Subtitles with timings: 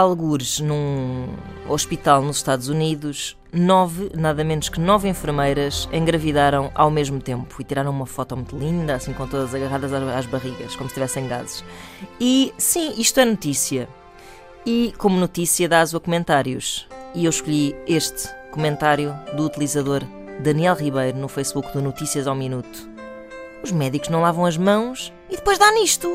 [0.00, 1.28] algures num
[1.68, 7.64] hospital nos Estados Unidos, nove, nada menos que nove enfermeiras engravidaram ao mesmo tempo e
[7.64, 11.64] tiraram uma foto muito linda, assim com todas agarradas às barrigas, como se tivessem gases.
[12.20, 13.88] E sim, isto é notícia.
[14.64, 16.86] E como notícia dá aso a comentários.
[17.14, 20.02] E eu escolhi este comentário do utilizador
[20.38, 22.88] Daniel Ribeiro no Facebook do Notícias ao Minuto.
[23.62, 26.08] Os médicos não lavam as mãos e depois dá nisto.